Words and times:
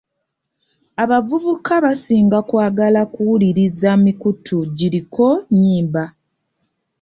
Abavubuka 1.03 1.73
basinga 1.85 2.37
kwagala 2.49 3.01
kuwuliriza 3.13 3.89
mikutu 4.03 4.57
giriko 4.77 5.27
nnyimba. 5.51 6.03